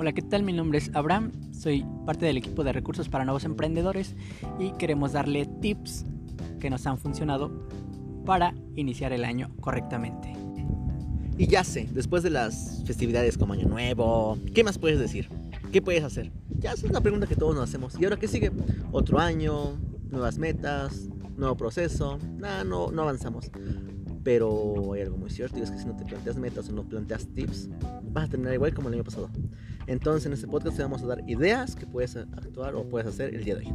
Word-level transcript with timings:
Hola, 0.00 0.12
¿qué 0.12 0.22
tal? 0.22 0.44
Mi 0.44 0.52
nombre 0.52 0.78
es 0.78 0.92
Abraham, 0.94 1.32
soy 1.52 1.84
parte 2.06 2.24
del 2.24 2.36
equipo 2.36 2.62
de 2.62 2.72
recursos 2.72 3.08
para 3.08 3.24
nuevos 3.24 3.44
emprendedores 3.44 4.14
y 4.60 4.70
queremos 4.74 5.12
darle 5.12 5.44
tips 5.60 6.04
que 6.60 6.70
nos 6.70 6.86
han 6.86 6.98
funcionado 6.98 7.66
para 8.24 8.54
iniciar 8.76 9.12
el 9.12 9.24
año 9.24 9.50
correctamente. 9.60 10.32
Y 11.36 11.48
ya 11.48 11.64
sé, 11.64 11.88
después 11.92 12.22
de 12.22 12.30
las 12.30 12.84
festividades 12.86 13.36
como 13.36 13.54
Año 13.54 13.66
Nuevo, 13.66 14.38
¿qué 14.54 14.62
más 14.62 14.78
puedes 14.78 15.00
decir? 15.00 15.30
¿Qué 15.72 15.82
puedes 15.82 16.04
hacer? 16.04 16.30
Ya 16.60 16.74
esa 16.74 16.86
es 16.86 16.92
la 16.92 17.00
pregunta 17.00 17.26
que 17.26 17.34
todos 17.34 17.56
nos 17.56 17.68
hacemos. 17.68 17.98
¿Y 17.98 18.04
ahora 18.04 18.18
qué 18.18 18.28
sigue? 18.28 18.52
Otro 18.92 19.18
año, 19.18 19.80
nuevas 20.12 20.38
metas, 20.38 21.08
nuevo 21.36 21.56
proceso. 21.56 22.20
Nada, 22.36 22.62
no, 22.62 22.92
no 22.92 23.02
avanzamos. 23.02 23.50
Pero 24.22 24.92
hay 24.92 25.02
algo 25.02 25.16
muy 25.16 25.30
cierto 25.30 25.58
y 25.58 25.62
es 25.62 25.72
que 25.72 25.78
si 25.78 25.86
no 25.86 25.96
te 25.96 26.04
planteas 26.04 26.36
metas 26.36 26.68
o 26.68 26.72
no 26.72 26.84
planteas 26.84 27.26
tips, 27.34 27.68
vas 28.12 28.26
a 28.26 28.28
terminar 28.28 28.54
igual 28.54 28.72
como 28.74 28.88
el 28.88 28.94
año 28.94 29.04
pasado. 29.04 29.28
Entonces 29.88 30.26
en 30.26 30.34
este 30.34 30.46
podcast 30.46 30.76
te 30.76 30.82
vamos 30.82 31.02
a 31.02 31.06
dar 31.06 31.24
ideas 31.26 31.74
que 31.74 31.86
puedes 31.86 32.14
actuar 32.14 32.74
o 32.74 32.84
puedes 32.84 33.08
hacer 33.08 33.34
el 33.34 33.42
día 33.42 33.56
de 33.56 33.64
hoy. 33.64 33.72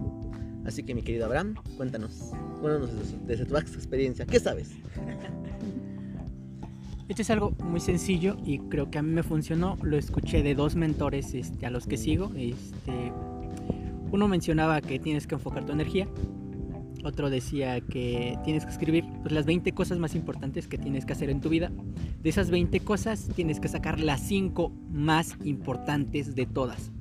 Así 0.64 0.84
que 0.84 0.94
mi 0.94 1.02
querido 1.02 1.26
Abraham, 1.26 1.56
cuéntanos, 1.76 2.32
cuéntanos 2.62 2.92
desde, 3.26 3.46
tu 3.46 3.58
experiencia, 3.58 4.26
¿qué 4.26 4.40
sabes? 4.40 4.70
Esto 7.10 7.22
es 7.22 7.30
algo 7.32 7.52
muy 7.64 7.80
sencillo 7.80 8.38
y 8.46 8.60
creo 8.60 8.92
que 8.92 9.00
a 9.00 9.02
mí 9.02 9.12
me 9.12 9.24
funcionó. 9.24 9.78
Lo 9.82 9.98
escuché 9.98 10.44
de 10.44 10.56
dos 10.56 10.76
mentores 10.76 11.34
este, 11.34 11.66
a 11.66 11.72
los 11.72 11.88
que 11.88 11.98
sigo. 11.98 12.32
Este, 12.38 13.12
uno 14.12 14.28
mencionaba 14.28 14.82
que 14.82 15.00
tienes 15.00 15.26
que 15.26 15.36
enfocar 15.36 15.66
tu 15.66 15.74
energía 15.74 16.08
otro 17.04 17.30
decía 17.30 17.82
que 17.82 18.38
tienes 18.44 18.66
que 18.66 18.72
escribir 18.72 19.06
pues, 19.22 19.34
las 19.34 19.46
20 19.46 19.72
cosas 19.74 20.00
más 20.00 20.16
importantes 20.16 20.68
que 20.68 20.78
tienes 20.78 21.06
que 21.06 21.14
hacer 21.14 21.30
en 21.30 21.42
tu 21.42 21.50
vida. 21.50 21.72
De 22.22 22.30
esas 22.30 22.50
20 22.50 22.80
cosas 22.82 23.30
tienes 23.36 23.60
que 23.60 23.68
sacar 23.68 24.00
las 24.00 24.22
5 24.22 24.72
más 24.92 25.38
importantes 25.44 26.36
de 26.36 26.46
todas. 26.46 26.92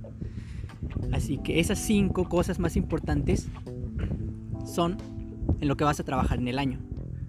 Así 1.13 1.39
que 1.39 1.61
esas 1.61 1.79
5 1.79 2.29
cosas 2.29 2.59
más 2.59 2.77
importantes 2.77 3.49
son 4.65 4.97
en 5.61 5.69
lo 5.69 5.77
que 5.77 5.85
vas 5.85 6.01
a 6.01 6.05
trabajar 6.05 6.39
en 6.39 6.49
el 6.49 6.59
año. 6.59 6.81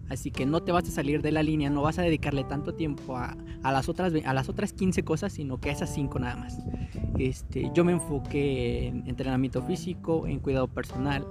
Así 0.10 0.32
que 0.32 0.46
no 0.46 0.62
te 0.62 0.72
vas 0.72 0.88
a 0.88 0.92
salir 0.92 1.22
de 1.22 1.32
la 1.32 1.44
línea, 1.44 1.70
no 1.70 1.82
vas 1.82 1.98
a 1.98 2.02
dedicarle 2.02 2.44
tanto 2.44 2.76
tiempo 2.76 3.18
a, 3.18 3.36
las, 3.64 3.90
otras, 3.90 4.14
a 4.26 4.34
las 4.34 4.50
otras 4.50 4.74
15 4.74 5.04
cosas, 5.04 5.34
sino 5.34 5.60
que 5.60 5.70
a 5.70 5.74
esas 5.74 5.94
5 5.94 6.20
nada 6.20 6.36
más. 6.36 6.60
Este, 7.18 7.70
yo 7.74 7.86
me 7.86 7.92
enfoqué 7.92 8.88
en 8.88 9.08
entrenamiento 9.08 9.62
físico, 9.62 10.28
en 10.28 10.40
cuidado 10.40 10.68
personal, 10.68 11.26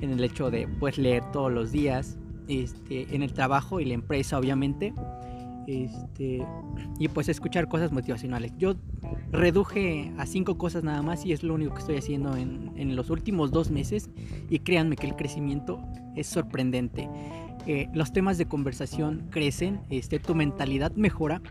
en 0.00 0.10
el 0.10 0.22
hecho 0.22 0.50
de 0.50 0.66
pues, 0.66 0.98
leer 0.98 1.22
todos 1.32 1.52
los 1.52 1.70
días, 1.72 2.18
este, 2.48 3.14
en 3.14 3.22
el 3.22 3.32
trabajo 3.32 3.80
y 3.80 3.84
la 3.84 3.94
empresa 3.94 4.38
obviamente. 4.38 4.92
Este, 5.66 6.42
y 6.98 7.08
pues 7.08 7.28
escuchar 7.28 7.68
cosas 7.68 7.92
motivacionales. 7.92 8.52
Yo 8.56 8.76
reduje 9.30 10.14
a 10.16 10.24
cinco 10.24 10.56
cosas 10.56 10.82
nada 10.82 11.02
más 11.02 11.26
y 11.26 11.32
es 11.32 11.42
lo 11.42 11.54
único 11.54 11.74
que 11.74 11.80
estoy 11.80 11.96
haciendo 11.98 12.36
en, 12.36 12.72
en 12.76 12.96
los 12.96 13.10
últimos 13.10 13.50
dos 13.50 13.70
meses 13.70 14.08
y 14.48 14.60
créanme 14.60 14.96
que 14.96 15.06
el 15.06 15.14
crecimiento 15.14 15.78
es 16.16 16.26
sorprendente. 16.26 17.08
Eh, 17.66 17.86
los 17.92 18.14
temas 18.14 18.38
de 18.38 18.46
conversación 18.46 19.26
crecen, 19.28 19.80
este, 19.90 20.18
tu 20.18 20.34
mentalidad 20.34 20.92
mejora 20.92 21.42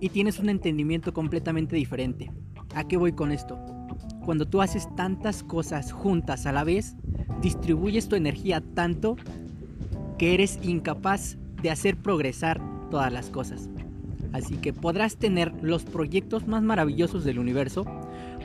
y 0.00 0.10
tienes 0.10 0.38
un 0.38 0.48
entendimiento 0.48 1.12
completamente 1.12 1.76
diferente. 1.76 2.30
¿A 2.74 2.84
qué 2.84 2.96
voy 2.96 3.12
con 3.12 3.32
esto? 3.32 3.58
Cuando 4.24 4.46
tú 4.46 4.60
haces 4.60 4.88
tantas 4.96 5.42
cosas 5.42 5.92
juntas 5.92 6.46
a 6.46 6.52
la 6.52 6.64
vez, 6.64 6.96
distribuyes 7.40 8.08
tu 8.08 8.16
energía 8.16 8.60
tanto 8.74 9.16
que 10.18 10.34
eres 10.34 10.58
incapaz 10.62 11.36
de 11.62 11.70
hacer 11.70 11.96
progresar 11.96 12.60
todas 12.90 13.12
las 13.12 13.30
cosas. 13.30 13.68
Así 14.32 14.56
que 14.56 14.72
podrás 14.72 15.16
tener 15.16 15.52
los 15.62 15.84
proyectos 15.84 16.46
más 16.46 16.62
maravillosos 16.62 17.24
del 17.24 17.38
universo, 17.38 17.84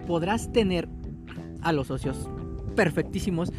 podrás 0.07 0.51
tener 0.51 0.87
a 1.61 1.73
los 1.73 1.87
socios 1.87 2.29
perfectísimos, 2.75 3.51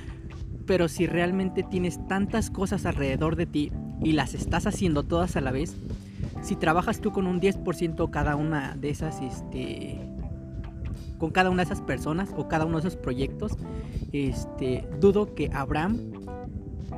pero 0.66 0.88
si 0.88 1.06
realmente 1.06 1.62
tienes 1.62 2.06
tantas 2.08 2.50
cosas 2.50 2.86
alrededor 2.86 3.36
de 3.36 3.46
ti 3.46 3.72
y 4.02 4.12
las 4.12 4.34
estás 4.34 4.66
haciendo 4.66 5.02
todas 5.02 5.36
a 5.36 5.40
la 5.40 5.50
vez, 5.50 5.76
si 6.42 6.56
trabajas 6.56 7.00
tú 7.00 7.12
con 7.12 7.26
un 7.26 7.40
10% 7.40 8.10
cada 8.10 8.36
una 8.36 8.76
de 8.76 8.90
esas, 8.90 9.20
este, 9.22 10.00
con 11.18 11.30
cada 11.30 11.50
una 11.50 11.64
de 11.64 11.72
esas 11.72 11.80
personas 11.80 12.30
o 12.36 12.48
cada 12.48 12.66
uno 12.66 12.80
de 12.80 12.88
esos 12.88 12.96
proyectos, 12.96 13.56
este, 14.12 14.86
dudo 15.00 15.34
que 15.34 15.50
Abraham 15.54 16.12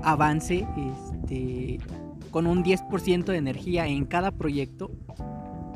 avance 0.03 0.67
este, 0.77 1.79
con 2.31 2.47
un 2.47 2.65
10% 2.65 3.25
de 3.25 3.37
energía 3.37 3.87
en 3.87 4.07
cada 4.07 4.33
proyecto 4.33 4.91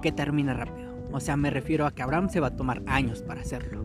que 0.03 0.13
termine 0.13 0.55
rápido. 0.55 0.89
O 1.13 1.21
sea, 1.21 1.37
me 1.37 1.51
refiero 1.51 1.87
a 1.87 1.93
que 1.93 2.03
Abraham 2.03 2.29
se 2.31 2.41
va 2.41 2.49
a 2.49 2.57
tomar 2.57 2.83
años 2.87 3.23
para 3.23 3.43
hacerlo. 3.43 3.85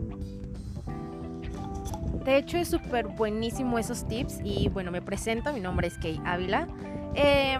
De 2.24 2.38
hecho, 2.38 2.56
es 2.56 2.68
súper 2.68 3.08
buenísimo 3.08 3.78
esos 3.78 4.06
tips. 4.06 4.40
Y 4.42 4.68
bueno, 4.70 4.90
me 4.90 5.02
presento, 5.02 5.52
mi 5.52 5.60
nombre 5.60 5.88
es 5.88 5.98
Kay 5.98 6.20
Ávila. 6.24 6.68
Eh, 7.14 7.58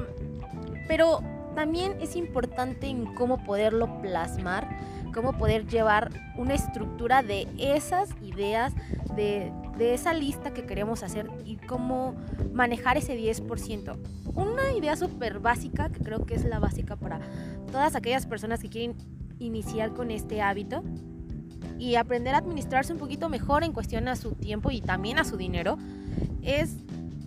pero 0.88 1.20
también 1.54 1.96
es 2.00 2.16
importante 2.16 2.86
en 2.86 3.14
cómo 3.14 3.42
poderlo 3.44 4.00
plasmar, 4.00 4.68
cómo 5.12 5.32
poder 5.36 5.66
llevar 5.66 6.10
una 6.36 6.54
estructura 6.54 7.22
de 7.22 7.46
esas 7.58 8.10
ideas, 8.22 8.74
de, 9.14 9.52
de 9.78 9.94
esa 9.94 10.12
lista 10.12 10.52
que 10.52 10.66
queremos 10.66 11.02
hacer 11.02 11.28
y 11.44 11.56
cómo 11.56 12.14
manejar 12.52 12.96
ese 12.96 13.16
10%. 13.16 13.96
Una 14.34 14.72
idea 14.72 14.96
súper 14.96 15.38
básica, 15.38 15.90
que 15.90 16.00
creo 16.00 16.26
que 16.26 16.34
es 16.34 16.44
la 16.44 16.58
básica 16.58 16.96
para 16.96 17.20
todas 17.70 17.94
aquellas 17.94 18.26
personas 18.26 18.60
que 18.60 18.68
quieren 18.68 18.96
iniciar 19.38 19.92
con 19.92 20.10
este 20.10 20.42
hábito, 20.42 20.82
y 21.78 21.96
aprender 21.96 22.34
a 22.34 22.38
administrarse 22.38 22.92
un 22.92 22.98
poquito 22.98 23.28
mejor 23.28 23.64
en 23.64 23.72
cuestión 23.72 24.08
a 24.08 24.16
su 24.16 24.32
tiempo 24.32 24.70
y 24.70 24.80
también 24.80 25.18
a 25.18 25.24
su 25.24 25.36
dinero 25.36 25.76
es 26.42 26.76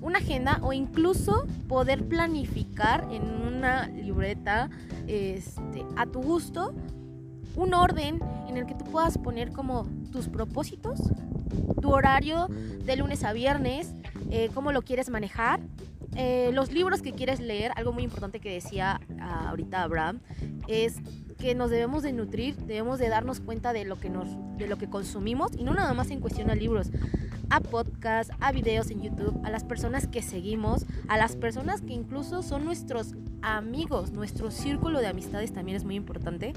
una 0.02 0.20
agenda 0.20 0.60
o 0.62 0.74
incluso 0.74 1.46
poder 1.68 2.08
planificar 2.08 3.08
en 3.12 3.24
una 3.24 3.88
libreta 3.88 4.70
este, 5.08 5.86
a 5.96 6.06
tu 6.06 6.22
gusto 6.22 6.74
un 7.58 7.74
orden 7.74 8.20
en 8.48 8.56
el 8.56 8.66
que 8.66 8.76
tú 8.76 8.86
puedas 8.86 9.18
poner 9.18 9.52
como 9.52 9.88
tus 10.12 10.30
propósitos, 10.30 11.00
tu 11.82 11.92
horario 11.92 12.48
de 12.86 12.96
lunes 12.96 13.24
a 13.24 13.34
viernes, 13.34 13.94
eh, 14.30 14.50
cómo 14.54 14.72
lo 14.72 14.84
quieres 14.84 15.10
manejar, 15.10 15.60
eh, 16.16 16.52
los 16.54 16.72
libros 16.72 17.02
que 17.02 17.14
quieres 17.14 17.40
leer, 17.40 17.72
algo 17.76 17.94
muy 17.94 18.04
importante 18.04 18.40
que 18.40 18.54
decía 18.54 19.02
ah, 19.20 19.50
ahorita 19.50 19.84
Abraham, 19.84 20.20
es 20.68 20.98
que 21.38 21.56
nos 21.56 21.70
debemos 21.70 22.04
de 22.04 22.14
nutrir, 22.14 22.56
debemos 22.56 23.00
de 23.00 23.10
darnos 23.10 23.40
cuenta 23.40 23.74
de 23.74 23.86
lo 23.86 24.00
que 24.00 24.10
nos 24.10 24.28
de 24.58 24.68
lo 24.68 24.78
que 24.78 24.90
consumimos 24.90 25.52
y 25.56 25.64
no 25.64 25.74
nada 25.74 25.94
más 25.94 26.10
en 26.10 26.20
cuestión 26.20 26.50
a 26.50 26.56
libros, 26.56 26.90
a 27.50 27.60
podcasts, 27.60 28.34
a 28.40 28.52
videos 28.52 28.92
en 28.92 29.02
YouTube, 29.02 29.40
a 29.44 29.50
las 29.50 29.64
personas 29.64 30.08
que 30.08 30.22
seguimos, 30.22 30.86
a 31.08 31.18
las 31.18 31.36
personas 31.36 31.82
que 31.82 31.94
incluso 31.94 32.44
son 32.44 32.66
nuestros 32.66 33.16
amigos, 33.42 34.12
nuestro 34.12 34.52
círculo 34.52 35.00
de 35.00 35.08
amistades 35.08 35.54
también 35.54 35.78
es 35.78 35.84
muy 35.84 35.96
importante. 35.96 36.54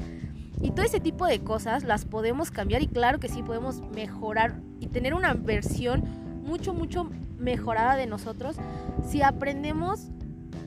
Y 0.61 0.73
todo 0.73 0.84
ese 0.84 1.01
tipo 1.01 1.27
de 1.27 1.41
cosas 1.41 1.84
las 1.84 2.05
podemos 2.05 2.51
cambiar 2.51 2.83
y 2.83 2.87
claro 2.87 3.19
que 3.19 3.28
sí 3.28 3.43
podemos 3.43 3.81
mejorar 3.95 4.61
y 4.78 4.89
tener 4.89 5.15
una 5.15 5.34
versión 5.34 6.05
mucho, 6.45 6.75
mucho 6.75 7.11
mejorada 7.39 7.97
de 7.97 8.07
nosotros 8.07 8.57
si 9.09 9.22
aprendemos 9.22 10.09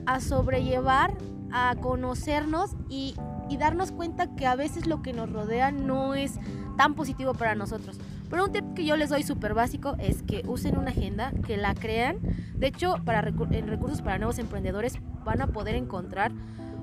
a 0.06 0.20
sobrellevar, 0.20 1.14
a 1.52 1.76
conocernos 1.80 2.72
y 2.88 3.14
y 3.48 3.56
darnos 3.56 3.92
cuenta 3.92 4.34
que 4.34 4.46
a 4.46 4.56
veces 4.56 4.86
lo 4.86 5.02
que 5.02 5.12
nos 5.12 5.30
rodea 5.30 5.70
no 5.70 6.14
es 6.14 6.38
tan 6.76 6.94
positivo 6.94 7.34
para 7.34 7.54
nosotros. 7.54 7.98
Pero 8.30 8.44
un 8.44 8.52
tip 8.52 8.64
que 8.74 8.84
yo 8.84 8.96
les 8.96 9.10
doy 9.10 9.22
súper 9.22 9.54
básico 9.54 9.96
es 9.98 10.22
que 10.22 10.42
usen 10.46 10.76
una 10.76 10.90
agenda, 10.90 11.32
que 11.46 11.56
la 11.56 11.74
crean. 11.74 12.18
De 12.56 12.66
hecho, 12.66 12.96
para 13.04 13.20
en 13.28 13.68
recursos 13.68 14.02
para 14.02 14.18
nuevos 14.18 14.38
emprendedores 14.38 14.98
van 15.24 15.40
a 15.40 15.46
poder 15.46 15.74
encontrar 15.76 16.32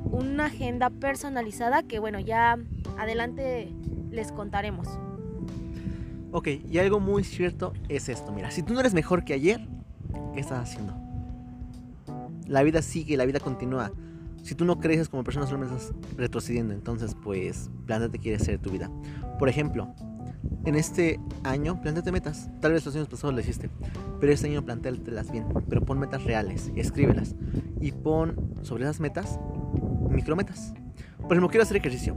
una 0.06 0.46
agenda 0.46 0.90
personalizada 0.90 1.84
que 1.84 2.00
bueno, 2.00 2.20
ya 2.20 2.58
adelante 2.98 3.74
les 4.12 4.32
contaremos. 4.32 4.88
Ok, 6.32 6.48
y 6.70 6.78
algo 6.78 7.00
muy 7.00 7.24
cierto 7.24 7.74
es 7.90 8.08
esto. 8.08 8.32
Mira, 8.32 8.52
si 8.52 8.64
tú 8.64 8.74
no 8.74 8.80
eres 8.80 8.94
mejor 8.94 9.26
que 9.26 9.34
ayer, 9.34 9.68
¿qué 10.34 10.40
estás 10.40 10.60
haciendo? 10.60 10.96
La 12.48 12.64
vida 12.64 12.82
sigue, 12.82 13.18
la 13.18 13.26
vida 13.26 13.40
continúa 13.40 13.92
si 14.44 14.56
tú 14.56 14.66
no 14.66 14.80
creces 14.80 15.10
como 15.10 15.24
persona, 15.24 15.46
solamente 15.46 15.76
estás 15.76 15.94
retrocediendo. 16.18 16.74
Entonces, 16.74 17.16
pues, 17.22 17.70
quieres 18.22 18.42
hacer 18.42 18.58
de 18.58 18.64
tu 18.64 18.72
vida. 18.72 18.90
Por 19.38 19.50
ejemplo, 19.50 19.94
en 20.66 20.76
este 20.76 21.20
año, 21.44 21.82
plantate 21.82 22.12
metas. 22.12 22.50
Tal 22.60 22.74
vez 22.74 22.86
los 22.86 22.96
años 22.96 23.08
pasados 23.08 23.34
lo 23.34 23.42
hiciste, 23.42 23.70
pero 24.20 24.32
este 24.32 24.48
año 24.48 24.64
plantéatelas 24.64 25.32
bien. 25.32 25.46
Pero 25.70 25.84
pon 25.86 26.00
metas 26.00 26.24
reales, 26.24 26.72
escríbelas. 26.76 27.36
Y 27.80 27.92
pon 27.92 28.56
sobre 28.62 28.84
esas 28.84 29.00
metas 29.00 29.40
micrometas. 30.10 30.74
Por 31.20 31.34
ejemplo, 31.34 31.50
quiero 31.50 31.64
hacer 31.64 31.78
ejercicio. 31.78 32.16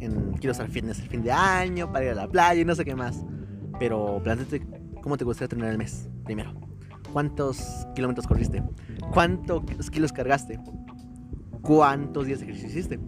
En, 0.00 0.32
quiero 0.34 0.52
hacer 0.52 0.68
fitness 0.70 1.00
el 1.00 1.08
fin 1.08 1.22
de 1.22 1.32
año, 1.32 1.90
para 1.92 2.04
ir 2.04 2.10
a 2.12 2.14
la 2.14 2.28
playa 2.28 2.60
y 2.60 2.64
no 2.64 2.74
sé 2.74 2.84
qué 2.84 2.94
más. 2.94 3.24
Pero 3.78 4.20
plantate 4.22 4.66
cómo 5.02 5.16
te 5.16 5.24
gustaría 5.24 5.48
terminar 5.48 5.72
el 5.72 5.78
mes, 5.78 6.08
primero. 6.24 6.52
¿Cuántos 7.12 7.86
kilómetros 7.94 8.26
corriste? 8.26 8.62
¿Cuántos 9.12 9.90
kilos 9.90 10.12
cargaste? 10.12 10.60
Cuántos 11.62 12.26
días 12.26 12.40
de 12.40 12.46
ejercicio 12.46 12.70
hiciste. 12.70 12.98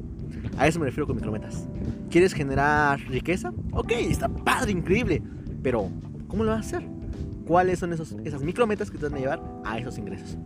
A 0.56 0.66
eso 0.66 0.78
me 0.78 0.86
refiero 0.86 1.06
con 1.06 1.16
micrometas. 1.16 1.68
¿Quieres 2.10 2.32
generar 2.32 3.00
riqueza? 3.00 3.52
Ok, 3.72 3.92
está 3.92 4.28
padre, 4.28 4.72
increíble. 4.72 5.22
Pero, 5.62 5.88
¿cómo 6.28 6.44
lo 6.44 6.50
vas 6.50 6.72
a 6.72 6.76
hacer? 6.78 6.88
¿Cuáles 7.46 7.78
son 7.78 7.92
esos, 7.92 8.12
esas 8.24 8.42
micrometas 8.42 8.90
que 8.90 8.98
te 8.98 9.04
van 9.04 9.14
a 9.14 9.18
llevar 9.18 9.42
a 9.64 9.78
esos 9.78 9.98
ingresos? 9.98 10.36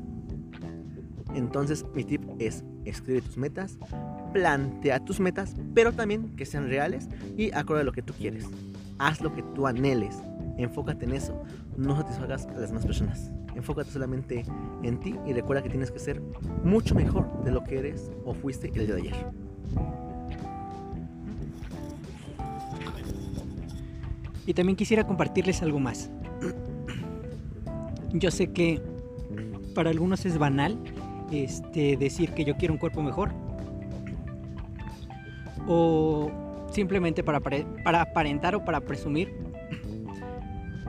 Entonces, 1.35 1.85
mi 1.95 2.05
tip 2.05 2.23
es 2.39 2.65
escribe 2.85 3.23
tus 3.23 3.37
metas, 3.37 3.79
plantea 4.33 5.05
tus 5.05 5.21
metas, 5.21 5.55
pero 5.75 5.93
también 5.93 6.37
que 6.37 6.47
sean 6.47 6.69
reales 6.69 7.09
y 7.37 7.53
acorde 7.53 7.81
a 7.81 7.85
lo 7.85 7.93
que 7.93 8.03
tú 8.03 8.13
quieres. 8.13 8.47
Haz 8.99 9.21
lo 9.21 9.35
que 9.35 9.43
tú 9.55 9.67
anheles. 9.67 10.17
Enfócate 10.57 11.05
en 11.05 11.15
eso. 11.15 11.43
No 11.77 11.97
satisfagas 11.97 12.47
a 12.47 12.53
las 12.53 12.69
demás 12.69 12.87
personas. 12.87 13.33
Enfócate 13.55 13.91
solamente 13.91 14.45
en 14.83 14.99
ti 14.99 15.15
y 15.27 15.33
recuerda 15.33 15.63
que 15.63 15.71
tienes 15.71 15.91
que 15.91 15.99
ser 15.99 16.21
mucho 16.65 16.95
mejor 16.95 17.45
de 17.45 17.53
lo 17.53 17.63
que 17.65 17.79
eres 17.79 18.11
o 18.25 18.35
fuiste 18.35 18.69
el 18.69 18.87
día 18.87 18.95
de 18.97 19.01
ayer. 19.03 19.15
Y 24.47 24.55
también 24.55 24.77
quisiera 24.77 25.07
compartirles 25.07 25.63
algo 25.63 25.81
más. 25.81 26.11
Yo 28.13 28.31
sé 28.31 28.53
que 28.53 28.81
para 29.75 29.91
algunos 29.91 30.25
es 30.27 30.39
banal 30.39 30.79
este, 31.33 31.97
decir 31.97 32.33
que 32.33 32.45
yo 32.45 32.57
quiero 32.57 32.75
un 32.75 32.79
cuerpo 32.79 33.03
mejor. 33.03 33.33
O 35.67 36.31
simplemente 36.71 37.23
para, 37.23 37.41
para 37.41 38.03
aparentar 38.03 38.55
o 38.55 38.65
para 38.65 38.81
presumir. 38.81 39.33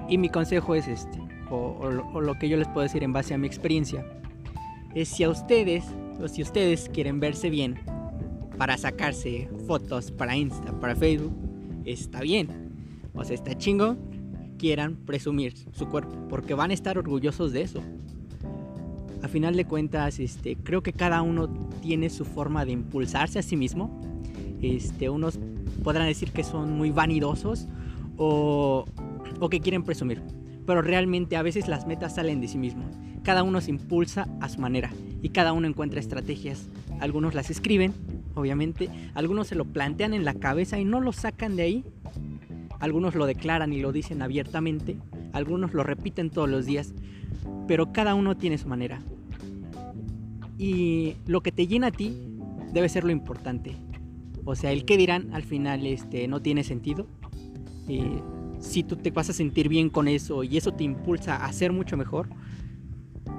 Y 0.08 0.18
mi 0.18 0.30
consejo 0.30 0.76
es 0.76 0.88
este, 0.88 1.18
o, 1.50 1.90
lo 1.90 2.40
que 2.40 2.50
yo 2.50 2.58
les 2.58 2.68
puedo 2.68 2.82
decir 2.82 3.04
en 3.04 3.14
base 3.14 3.34
a 3.34 3.38
mi 3.38 3.48
experiencia, 3.48 4.06
es 4.94 5.10
si 5.10 5.24
a 5.24 5.30
ustedes, 5.30 5.84
o 6.22 6.28
si 6.28 6.42
ustedes 6.42 6.90
quieren 6.90 7.20
verse 7.20 7.50
bien 7.50 7.80
para 8.58 8.78
sacarse 8.78 9.50
fotos 9.68 10.12
para 10.12 10.36
Insta, 10.36 10.80
para 10.80 10.96
Facebook, 10.96 11.34
está 11.86 12.22
bien. 12.22 12.50
O 13.14 13.24
sea, 13.24 13.36
está 13.36 13.58
chingo 13.58 13.98
quieran 14.58 14.96
presumir 14.96 15.54
su 15.74 15.88
cuerpo, 15.88 16.18
porque 16.30 16.54
van 16.54 16.72
a 16.72 16.74
estar 16.74 16.98
orgullosos 16.98 17.52
de 17.52 17.62
eso 17.62 17.82
a 19.26 19.28
final 19.28 19.56
de 19.56 19.66
cuentas, 19.66 20.20
este, 20.20 20.56
creo 20.56 20.84
que 20.84 20.94
cada 20.94 21.24
uno 21.24 21.50
tiene 21.82 22.12
su 22.12 22.26
forma 22.26 22.64
de 22.64 22.74
impulsarse 22.74 23.40
a 23.40 23.42
sí 23.42 23.58
mismo. 23.58 24.00
Este, 24.62 25.10
unos 25.10 25.40
podrán 25.84 26.08
decir 26.08 26.32
que 26.32 26.44
son 26.44 26.78
muy 26.78 26.92
vanidosos 26.92 27.68
o, 28.18 28.86
o 29.40 29.50
que 29.50 29.60
quieren 29.62 29.84
presumir, 29.84 30.22
pero 30.66 30.82
realmente 30.82 31.38
a 31.38 31.42
veces 31.42 31.68
las 31.68 31.88
metas 31.88 32.16
salen 32.16 32.42
de 32.42 32.48
sí 32.48 32.58
mismo. 32.58 32.84
Cada 33.24 33.44
uno 33.44 33.62
se 33.62 33.72
impulsa 33.72 34.28
a 34.40 34.50
su 34.50 34.60
manera 34.60 34.92
y 35.22 35.30
cada 35.30 35.54
uno 35.54 35.68
encuentra 35.68 36.00
estrategias. 36.00 36.70
Algunos 37.00 37.34
las 37.34 37.50
escriben, 37.50 37.94
obviamente, 38.36 38.90
algunos 39.14 39.48
se 39.48 39.56
lo 39.56 39.66
plantean 39.66 40.14
en 40.14 40.26
la 40.26 40.36
cabeza 40.36 40.80
y 40.80 40.86
no 40.86 41.02
lo 41.02 41.12
sacan 41.12 41.56
de 41.56 41.64
ahí. 41.64 41.84
Algunos 42.80 43.16
lo 43.16 43.26
declaran 43.26 43.74
y 43.74 43.80
lo 43.80 43.92
dicen 43.92 44.22
abiertamente, 44.22 44.98
algunos 45.34 45.74
lo 45.74 45.84
repiten 45.84 46.30
todos 46.30 46.50
los 46.50 46.66
días, 46.66 46.94
pero 47.68 47.92
cada 47.92 48.14
uno 48.16 48.38
tiene 48.38 48.58
su 48.58 48.68
manera. 48.68 49.02
Y 50.58 51.16
lo 51.26 51.42
que 51.42 51.52
te 51.52 51.68
llena 51.68 51.88
a 51.88 51.92
ti 51.92 52.16
debe 52.74 52.90
ser 52.90 53.04
lo 53.04 53.12
importante. 53.12 53.76
O 54.44 54.56
sea, 54.56 54.72
el 54.72 54.86
que 54.86 54.98
dirán 54.98 55.34
al 55.34 55.44
final 55.44 55.86
este, 55.88 56.28
no 56.28 56.42
tiene 56.42 56.64
sentido. 56.64 57.08
Eh, 57.88 58.22
si 58.66 58.84
tú 58.84 58.96
te 58.96 59.12
vas 59.12 59.30
a 59.30 59.34
sentir 59.34 59.70
bien 59.70 59.90
con 59.90 60.08
eso 60.08 60.44
y 60.44 60.58
eso 60.58 60.74
te 60.74 60.84
impulsa 60.84 61.46
a 61.46 61.54
ser 61.54 61.72
mucho 61.72 61.96
mejor, 61.96 62.30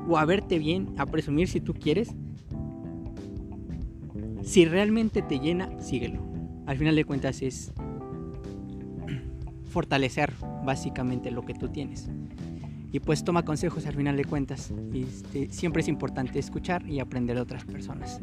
o 0.08 0.16
a 0.16 0.24
verte 0.24 0.58
bien, 0.58 0.94
a 0.96 1.06
presumir 1.06 1.48
si 1.48 1.60
tú 1.60 1.74
quieres, 1.74 2.14
si 4.42 4.64
realmente 4.64 5.22
te 5.22 5.40
llena, 5.40 5.68
síguelo. 5.80 6.22
Al 6.66 6.78
final 6.78 6.94
de 6.94 7.04
cuentas 7.04 7.42
es 7.42 7.72
fortalecer 9.64 10.32
básicamente 10.64 11.30
lo 11.30 11.44
que 11.44 11.54
tú 11.54 11.68
tienes 11.68 12.08
y 12.92 13.00
pues 13.00 13.24
toma 13.24 13.44
consejos 13.44 13.84
al 13.86 13.94
final 13.94 14.16
de 14.16 14.24
cuentas. 14.24 14.72
Este, 14.94 15.50
siempre 15.50 15.82
es 15.82 15.88
importante 15.88 16.38
escuchar 16.38 16.88
y 16.88 17.00
aprender 17.00 17.36
de 17.36 17.42
otras 17.42 17.64
personas. 17.64 18.22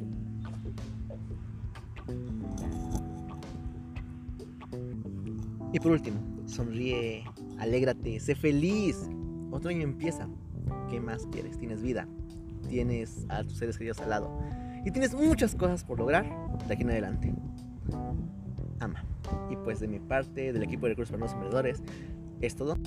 Y 5.71 5.79
por 5.79 5.91
último, 5.91 6.32
sonríe, 6.53 7.23
alégrate, 7.59 8.19
sé 8.19 8.35
feliz. 8.35 9.09
Otro 9.51 9.69
año 9.69 9.81
empieza. 9.81 10.27
¿Qué 10.89 10.99
más 10.99 11.27
quieres? 11.27 11.57
Tienes 11.57 11.81
vida, 11.81 12.07
tienes 12.69 13.25
a 13.29 13.43
tus 13.43 13.57
seres 13.57 13.77
queridos 13.77 13.99
al 13.99 14.09
lado 14.09 14.39
y 14.85 14.91
tienes 14.91 15.13
muchas 15.13 15.55
cosas 15.55 15.83
por 15.83 15.99
lograr 15.99 16.25
de 16.67 16.73
aquí 16.73 16.83
en 16.83 16.89
adelante. 16.89 17.33
Ama. 18.79 19.03
Y 19.49 19.55
pues 19.57 19.79
de 19.79 19.87
mi 19.87 19.99
parte, 19.99 20.53
del 20.53 20.63
equipo 20.63 20.85
de 20.85 20.91
recursos 20.91 21.11
para 21.11 21.23
los 21.23 21.33
emprendedores, 21.33 21.81
es 22.41 22.55
todo. 22.55 22.77